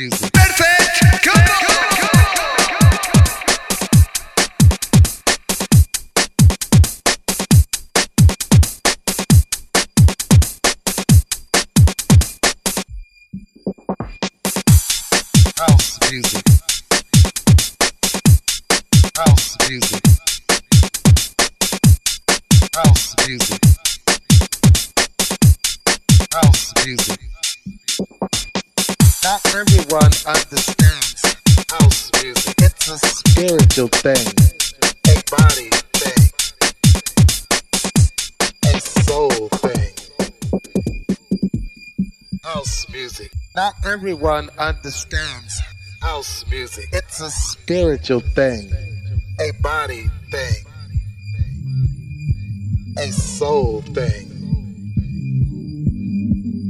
music. 0.00 0.39
everyone 43.84 44.50
understands 44.58 45.60
house 46.02 46.44
music. 46.50 46.88
It's 46.92 47.20
a 47.20 47.30
spiritual 47.30 48.20
thing, 48.20 48.70
a 49.40 49.52
body 49.62 50.06
thing, 50.30 50.64
a 52.98 53.10
soul 53.12 53.82
thing. 53.82 54.26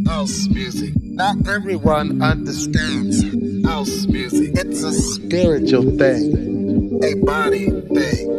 House 0.07 0.49
music. 0.49 0.95
Not 1.03 1.47
everyone 1.49 2.23
understands 2.23 3.23
house 3.65 4.07
music. 4.07 4.51
It's 4.55 4.83
a 4.83 4.93
spiritual 4.93 5.97
thing, 5.99 7.01
a 7.03 7.15
body 7.25 7.71
thing, 7.71 8.31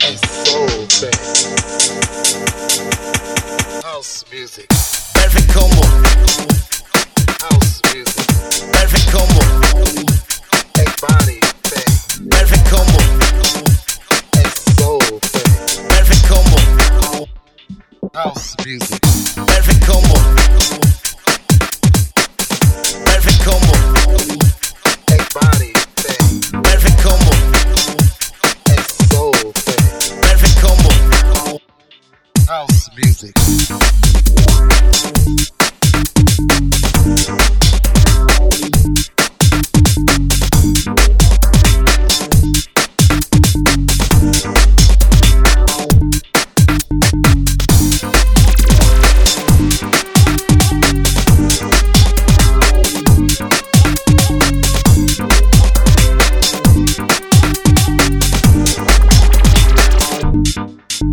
a 0.00 0.16
soul 0.16 0.86
thing. 0.86 1.12
House 3.82 4.24
music. 4.30 4.91
Perfect 5.32 5.54
Kombo. 5.54 5.82
House 7.40 7.80
music. 7.94 8.26
Perfect 8.70 9.06
Kombo. 9.08 9.40
A 10.76 10.84
body. 11.00 11.40
Perfect 12.28 12.64
Kombo. 12.68 13.00
A 14.36 14.44
soul. 14.76 15.00
Perfect 15.88 16.24
Kombo. 16.28 16.58
House 18.12 18.54
music. 18.66 19.00
Perfect 19.46 19.80
Kombo. 19.88 20.16
Perfect 23.06 23.40
body. 25.32 25.72
Perfect 26.62 26.98
Kombo. 27.00 27.32
A 28.68 28.76
soul. 29.08 29.32
Perfect 30.20 30.56
Kombo. 30.60 30.92
House 32.46 32.90
music 32.98 33.32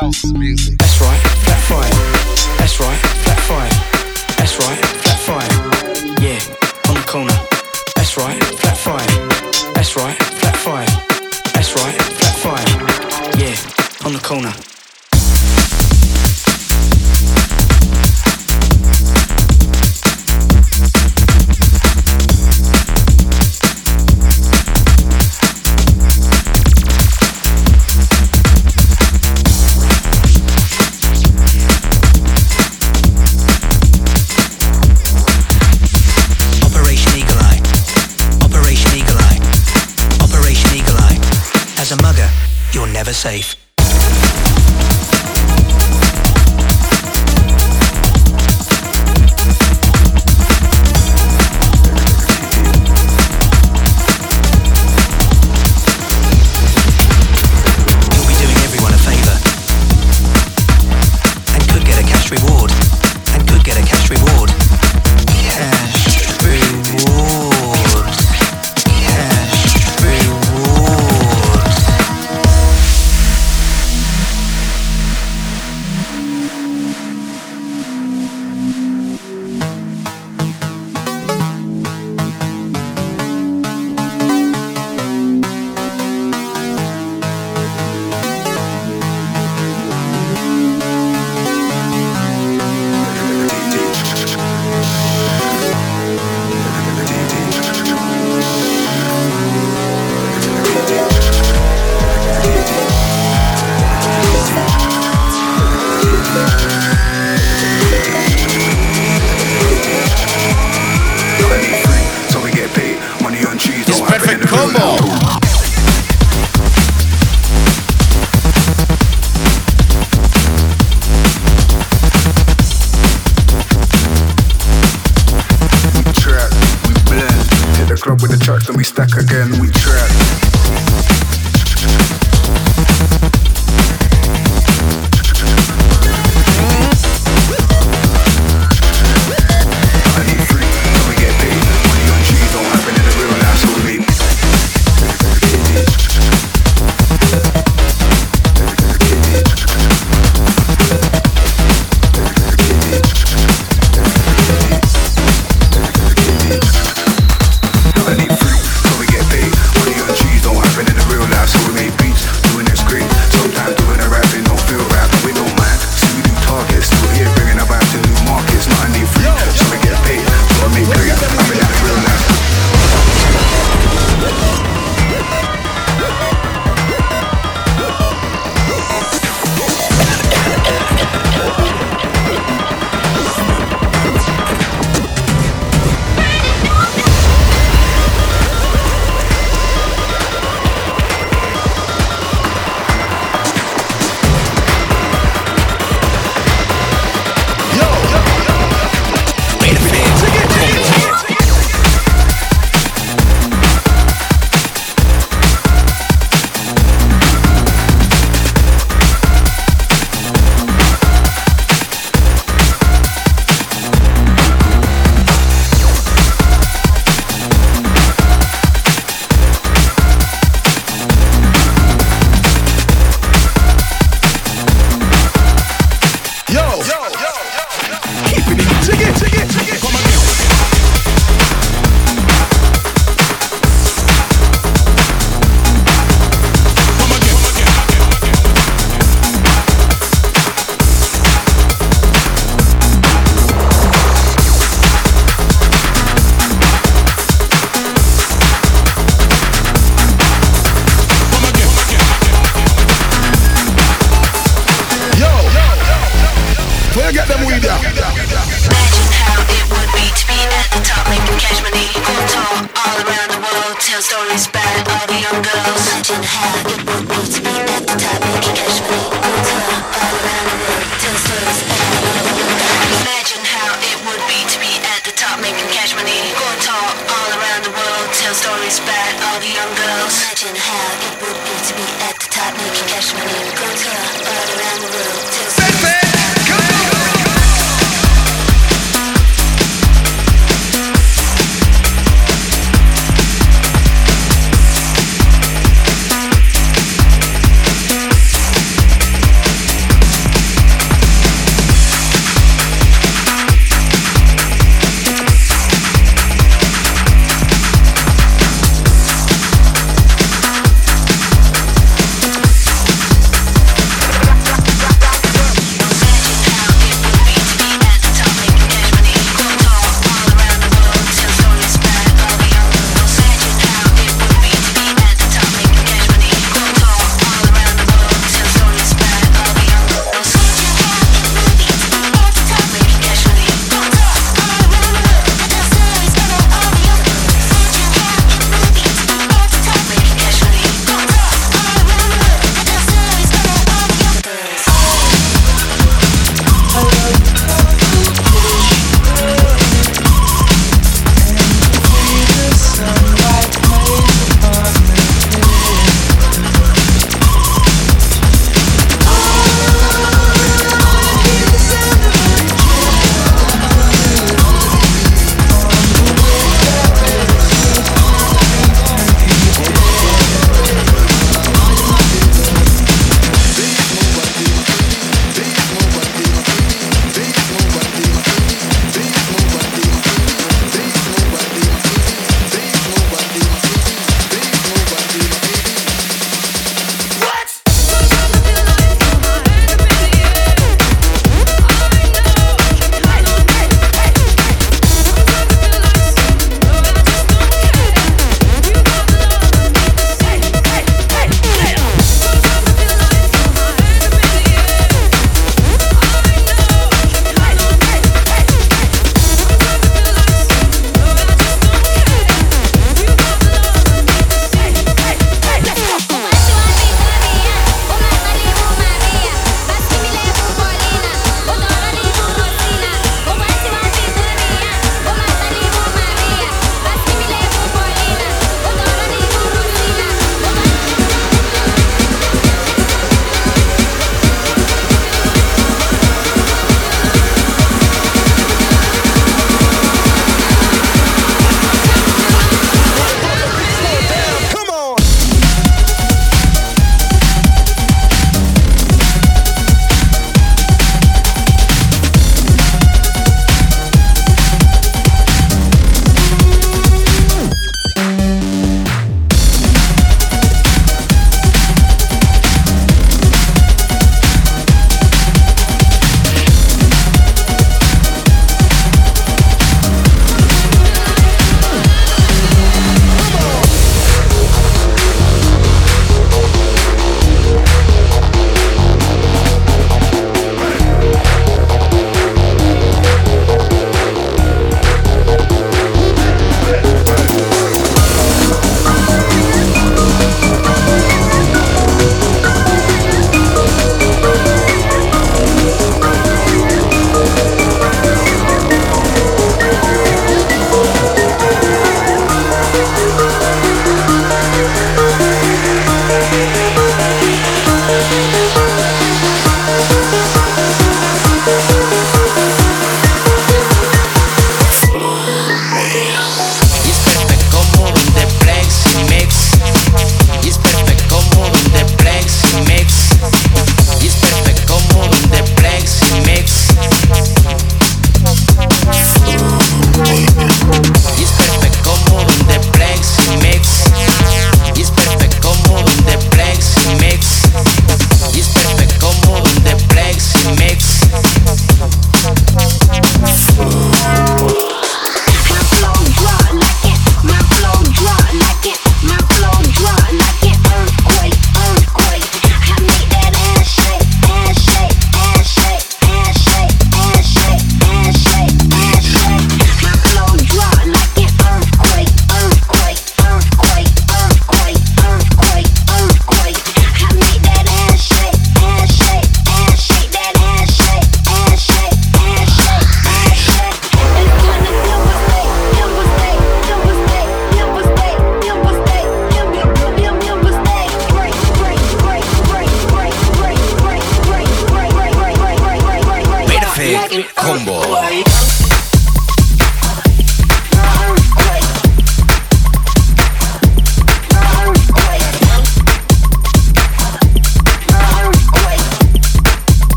house 0.00 0.24
music. 0.32 0.79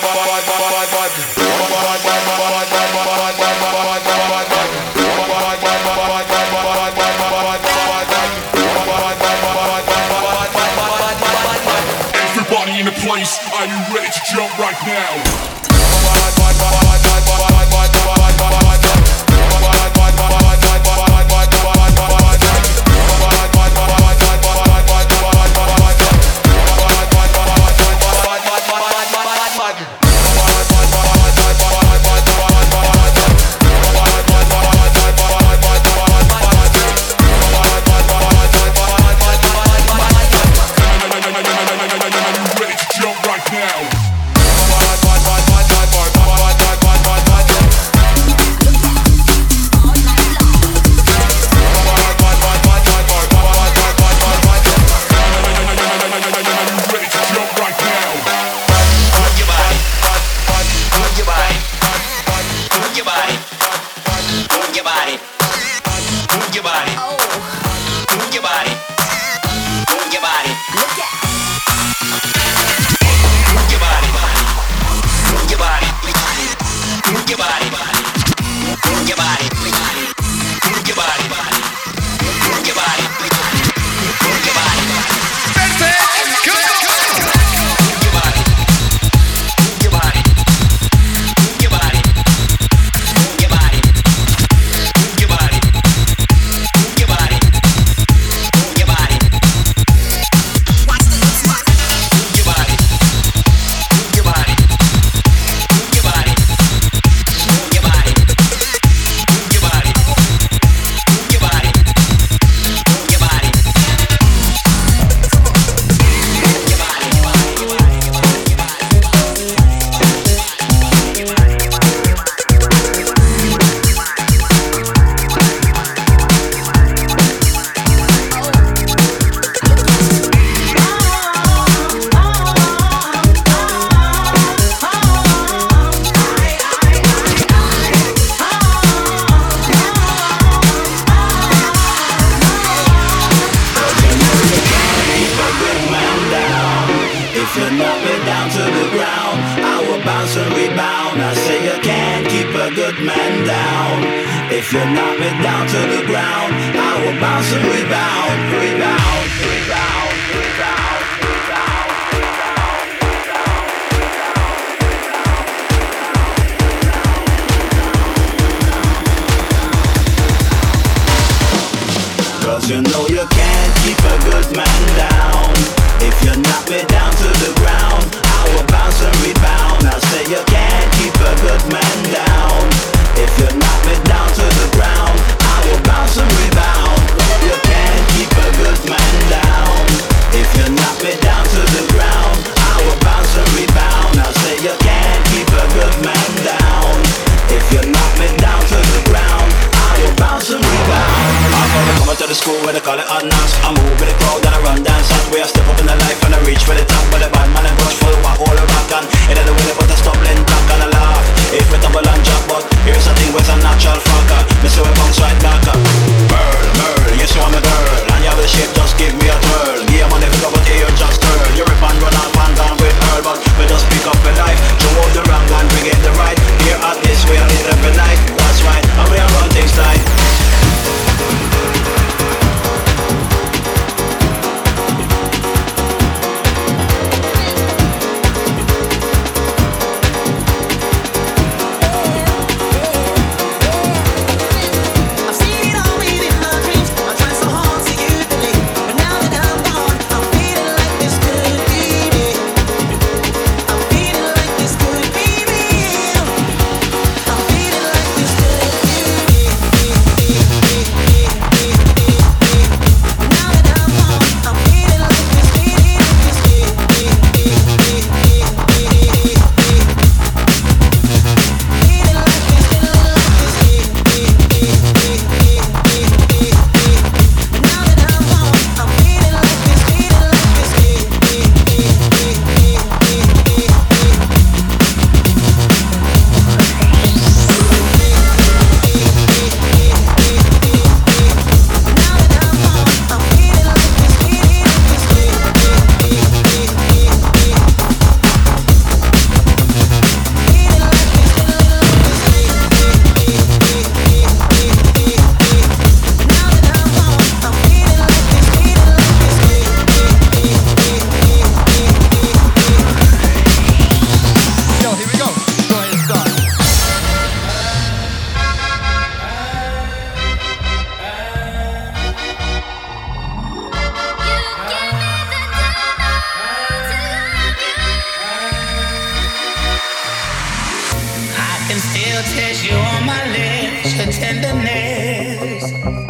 Good 0.00 0.33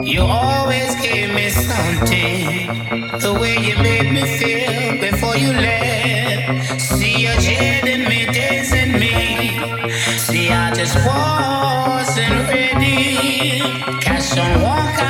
You 0.04 0.20
always 0.20 0.94
gave 0.96 1.34
me 1.34 1.48
something. 1.48 2.66
The 3.20 3.38
way 3.40 3.56
you 3.56 3.74
made 3.78 4.12
me 4.12 4.22
feel 4.36 5.00
before 5.00 5.34
you 5.34 5.50
left. 5.50 6.78
See, 6.78 7.22
you're 7.22 7.40
jading 7.40 8.06
me, 8.06 8.26
dazing 8.26 8.92
me. 8.92 9.88
See, 10.18 10.50
I 10.50 10.74
just 10.74 10.94
wasn't 11.06 12.48
ready. 12.50 13.60
Catch 14.02 14.24
some 14.24 14.60
walk 14.60 15.00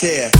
here. 0.00 0.37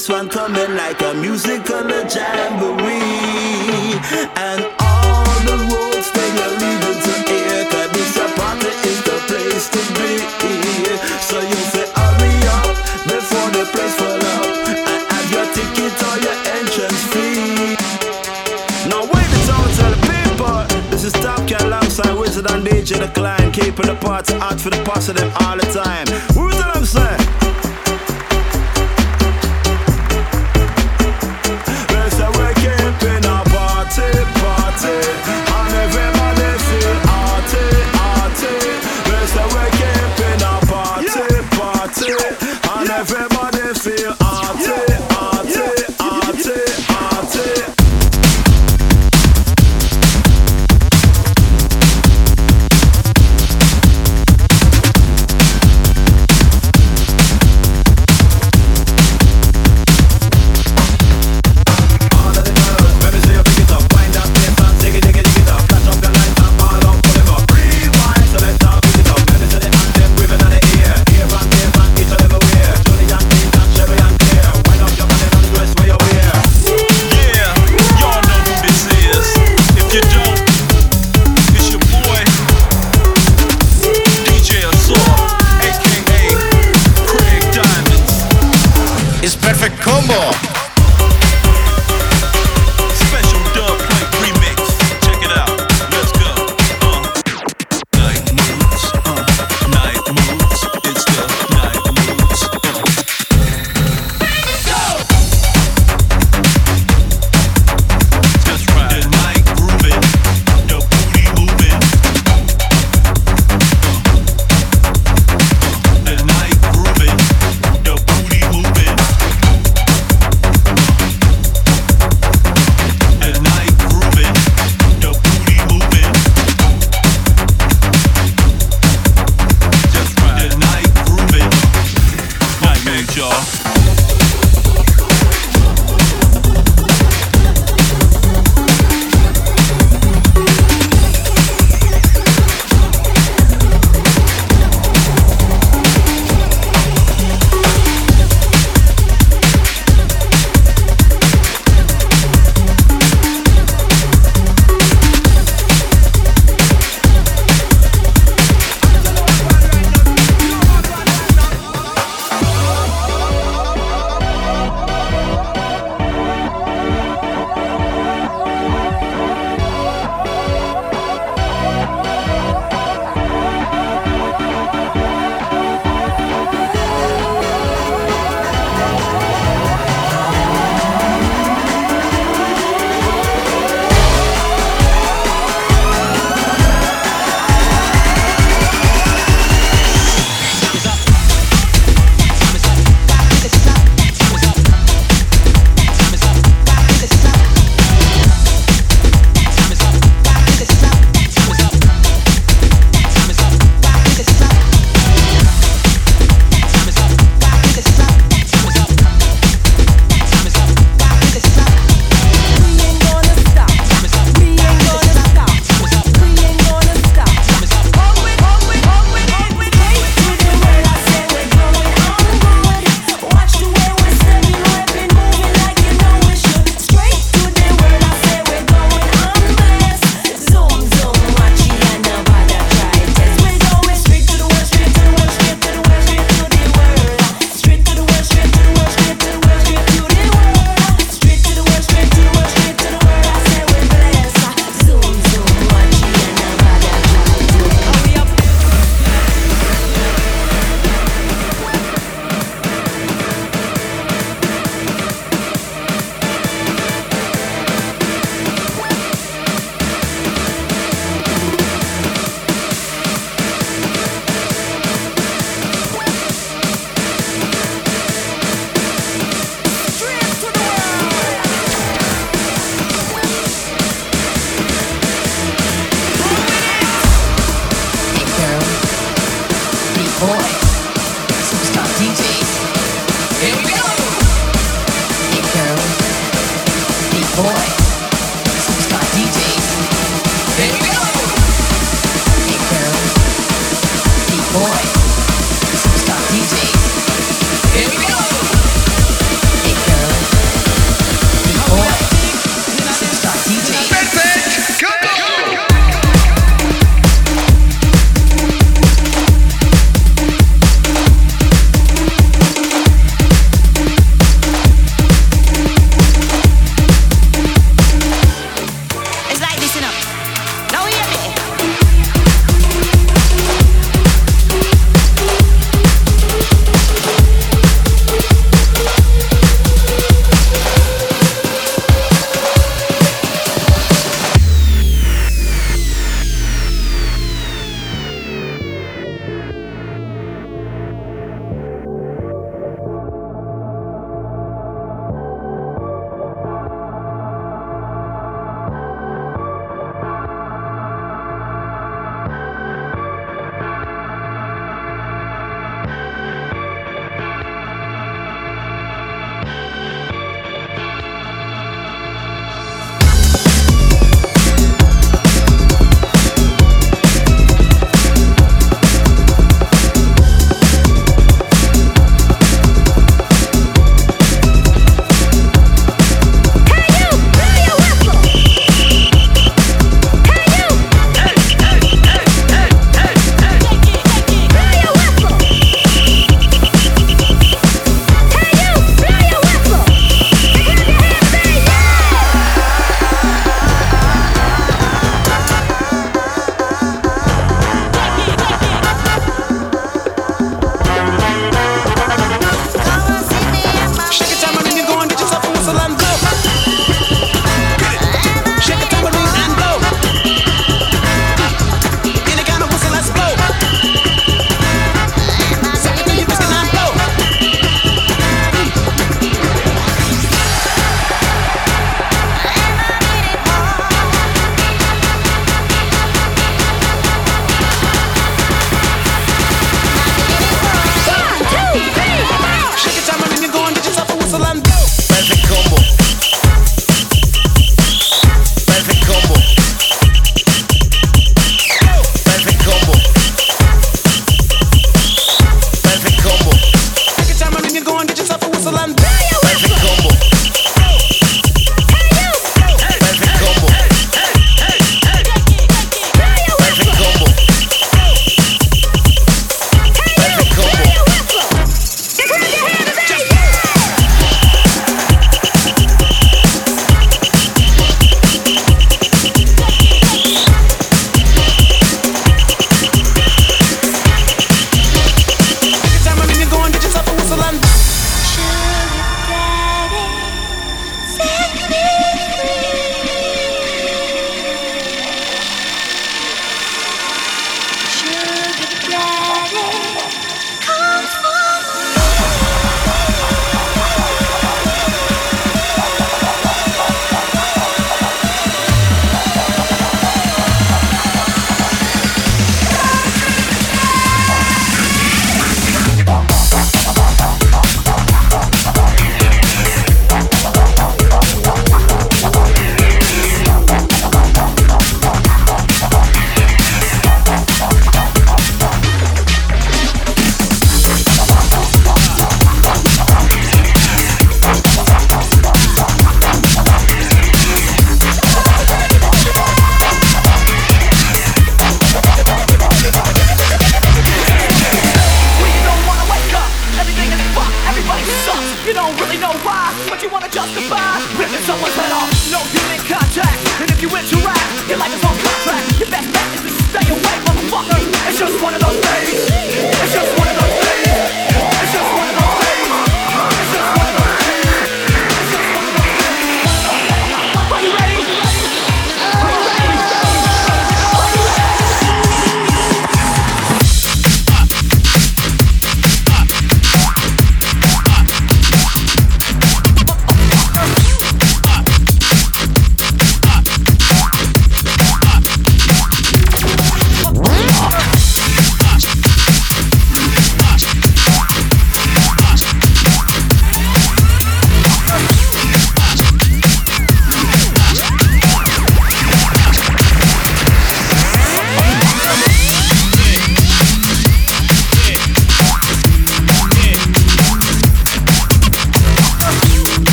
This 0.00 0.08
one 0.08 0.30
coming 0.30 0.76
like 0.76 1.02
a 1.02 1.12
musical 1.12 1.84
jamboree. 2.08 2.88
And 4.32 4.64
all 4.80 5.28
the 5.44 5.60
roads 5.68 6.08
they 6.16 6.30
are 6.40 6.54
leading 6.56 7.00
to 7.04 7.14
here. 7.28 7.68
Cause 7.68 7.90
this 7.92 8.16
a 8.16 8.26
party 8.32 8.72
is 8.88 8.96
the 9.04 9.20
place 9.28 9.68
to 9.68 9.80
be. 10.00 10.24
So 11.20 11.36
you 11.44 11.60
say 11.68 11.84
hurry 11.92 12.32
up 12.48 12.72
before 13.12 13.50
the 13.52 13.68
place 13.68 13.94
full 14.00 14.24
up. 14.24 14.72
And 14.88 15.04
have 15.12 15.28
your 15.36 15.44
ticket 15.52 15.92
or 16.08 16.16
your 16.24 16.38
entrance 16.56 17.04
fee. 17.12 17.76
Now 18.88 19.04
wait 19.04 19.28
the 19.28 19.40
time 19.52 19.70
tell 19.76 19.92
the 19.92 20.00
people 20.08 20.88
This 20.88 21.04
is 21.04 21.12
Top 21.12 21.46
Cat 21.46 21.60
alongside 21.60 22.18
Wizard 22.18 22.50
and 22.50 22.66
DJ 22.66 22.96
Deekline 22.96 23.52
Keeping 23.52 23.84
the 23.84 23.96
parts 23.96 24.32
hot 24.32 24.58
for 24.58 24.70
the 24.70 24.80
them 25.12 25.30
all 25.40 25.58
the 25.58 25.66
time 25.70 26.06
Who's 26.32 26.56
that 26.56 27.29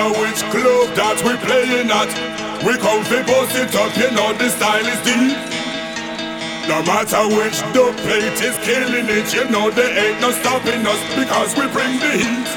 matter 0.00 0.20
which 0.20 0.40
club 0.48 0.88
that 0.96 1.18
we 1.24 1.36
playing 1.44 1.90
at. 1.92 2.10
We 2.64 2.76
come 2.80 3.04
fi 3.04 3.20
bust 3.24 3.56
it 3.56 3.74
up, 3.76 3.92
you 3.96 4.08
know 4.16 4.32
the 4.36 4.48
style 4.48 4.86
is 4.86 5.00
deep. 5.04 5.36
No 6.68 6.80
matter 6.88 7.24
which 7.36 7.60
dub 7.76 7.96
plate 8.04 8.40
is 8.40 8.56
killing 8.64 9.08
it, 9.08 9.28
you 9.34 9.44
know 9.50 9.70
there 9.70 9.92
ain't 9.92 10.20
no 10.20 10.30
stopping 10.32 10.84
us 10.86 11.00
because 11.16 11.52
we 11.56 11.68
bring 11.72 11.98
the 12.00 12.12
heat. 12.16 12.48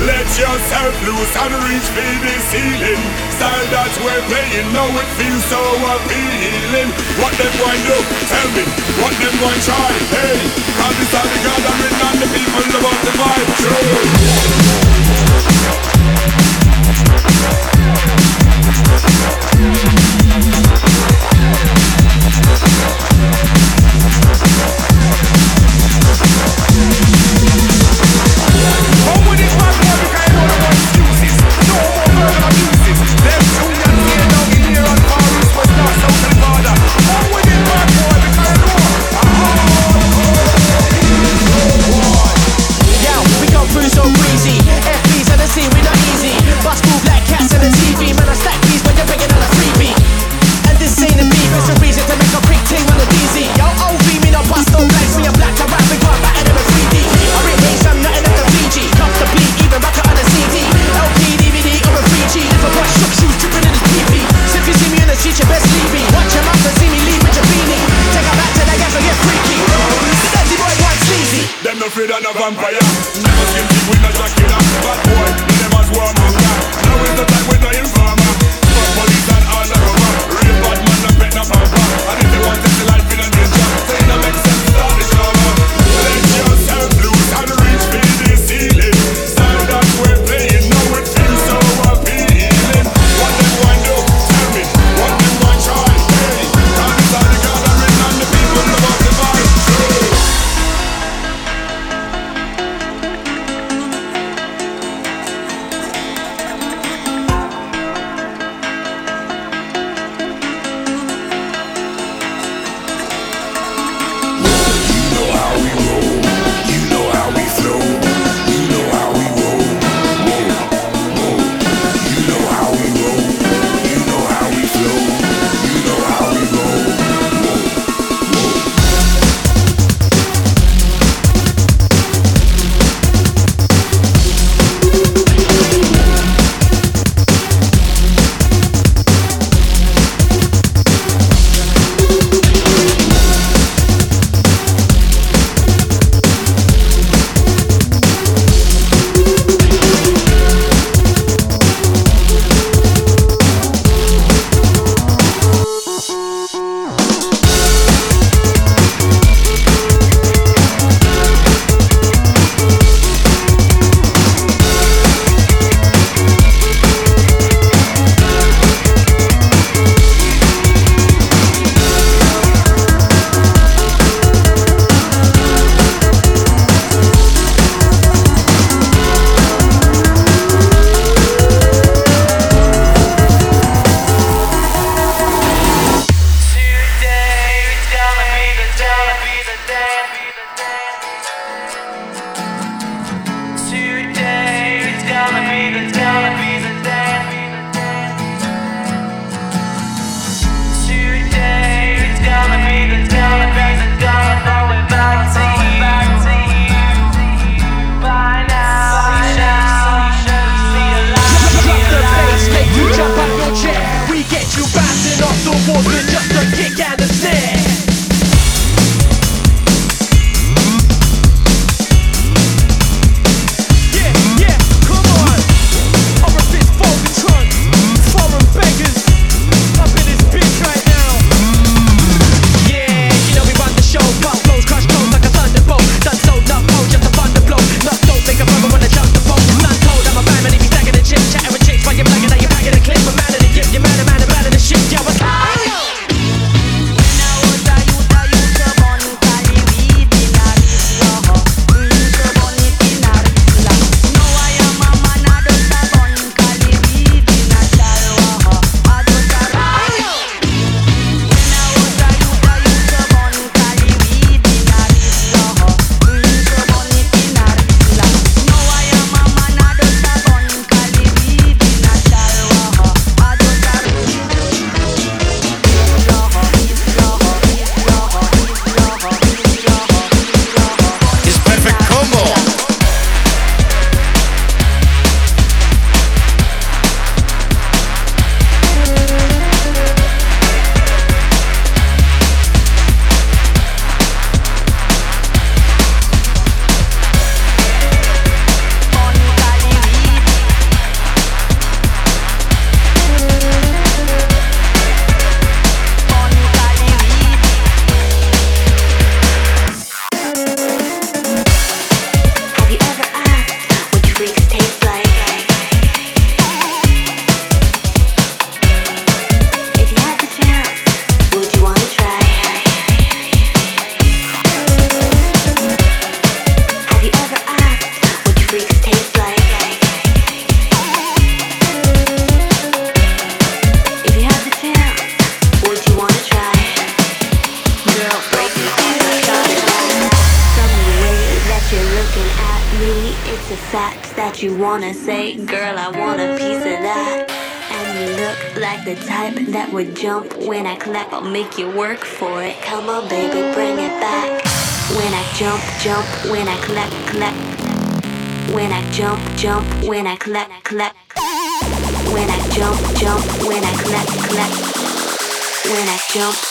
Let 0.00 0.28
yourself 0.32 0.94
loose 1.04 1.34
and 1.36 1.52
reach 1.68 1.88
for 1.92 2.12
the 2.24 2.34
ceiling. 2.48 3.02
Style 3.36 3.68
that 3.72 3.92
we're 4.00 4.24
playing, 4.32 4.68
now 4.72 4.88
it 4.88 5.10
feels 5.20 5.44
so 5.52 5.60
appealing. 5.60 6.88
What 7.20 7.32
them 7.36 7.52
going 7.60 7.84
do? 7.84 7.96
Tell 8.28 8.48
me. 8.56 8.64
What 9.00 9.12
them 9.20 9.34
going 9.36 9.60
try? 9.60 9.92
Hey, 10.12 10.40
cause 10.76 10.96
this 10.96 11.12
time 11.12 11.28
the 11.28 11.40
gathering 11.44 11.96
and 12.00 12.16
the 12.20 12.28
people 12.32 12.68
about 12.80 13.00
the 13.04 13.12
vibe. 13.16 13.48
True. 13.60 14.89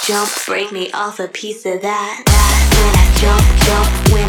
Jump, 0.09 0.27
break 0.47 0.71
me 0.71 0.91
off 0.91 1.19
a 1.19 1.27
piece 1.27 1.67
of 1.67 1.83
that. 1.83 2.23
that. 2.25 2.65
When 2.81 2.93
I 2.97 3.05
jump, 3.21 3.45
jump, 3.69 4.11
when 4.11 4.28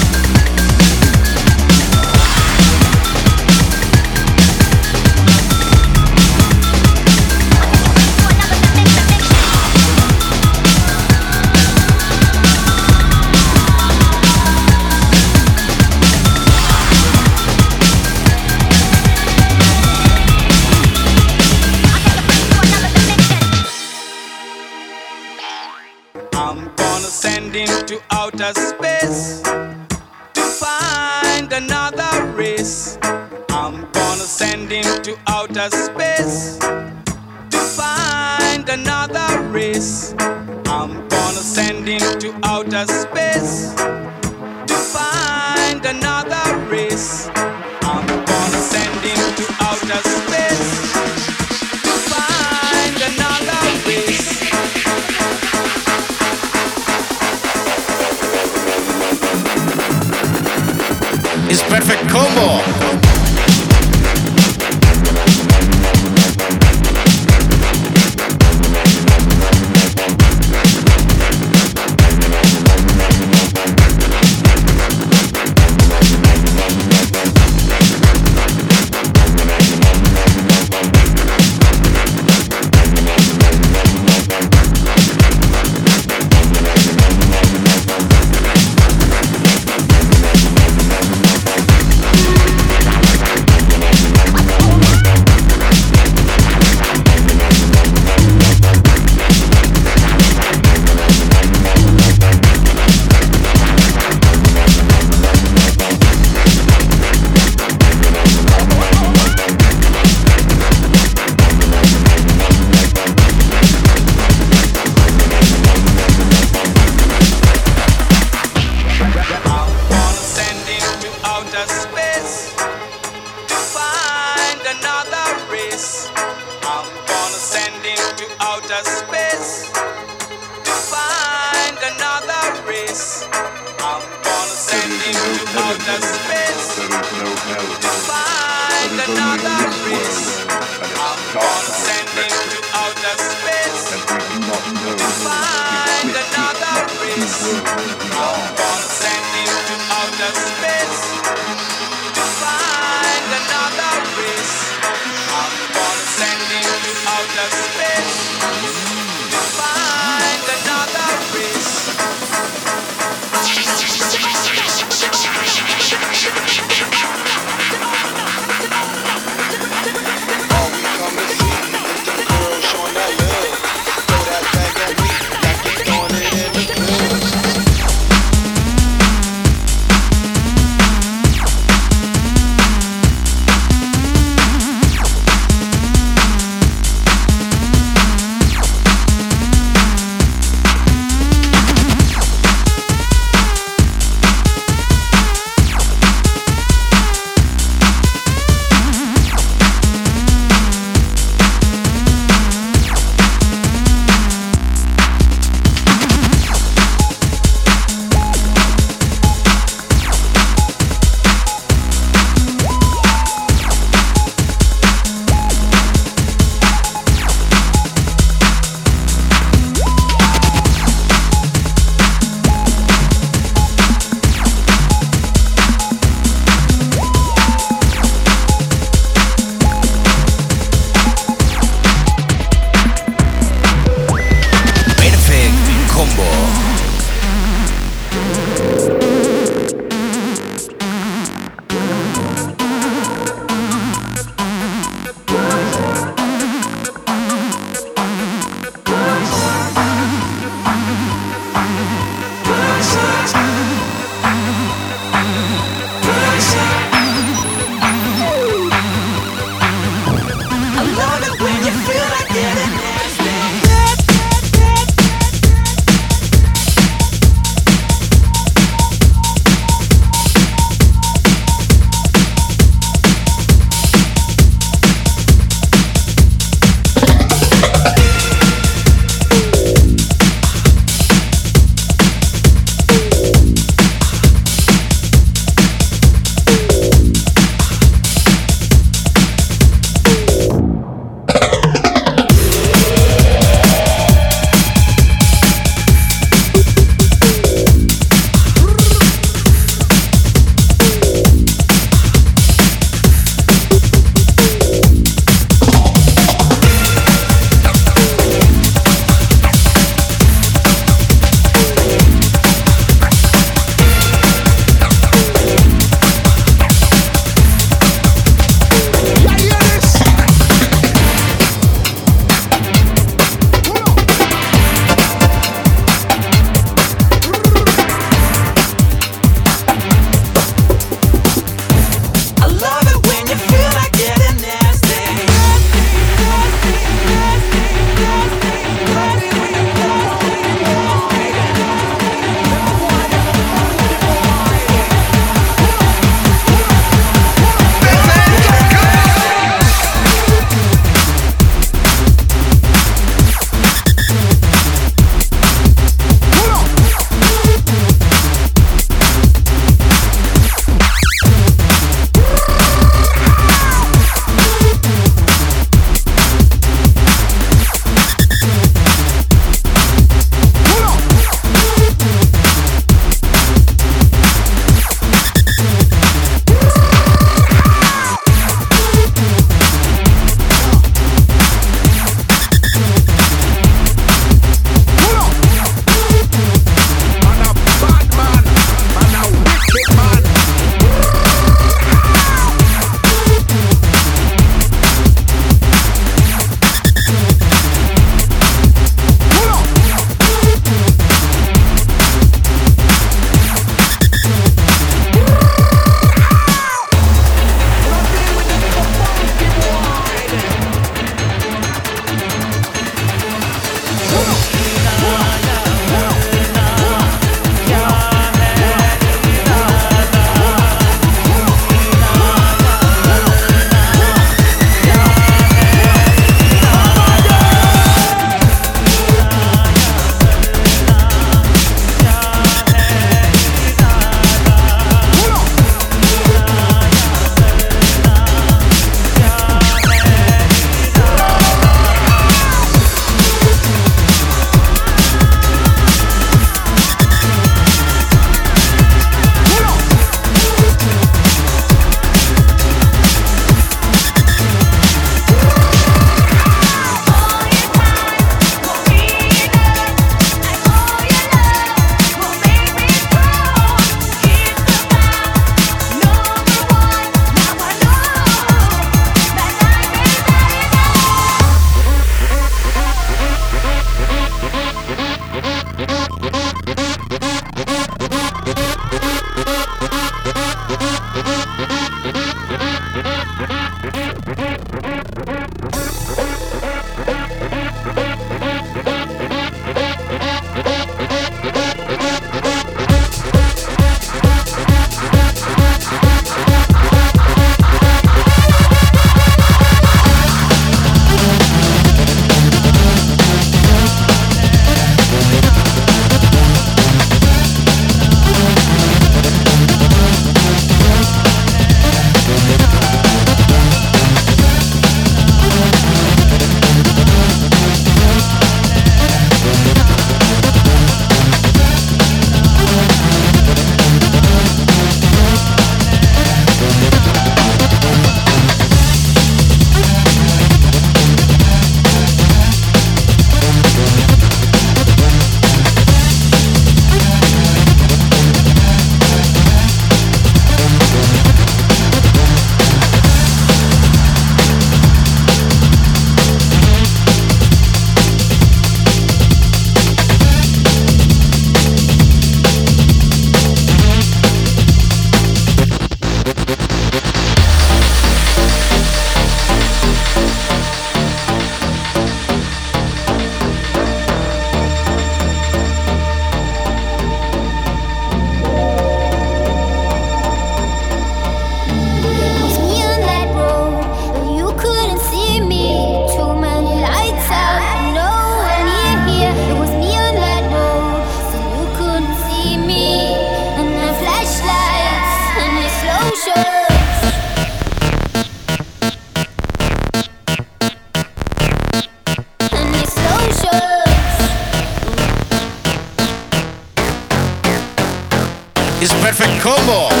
Kombo. 599.51 600.00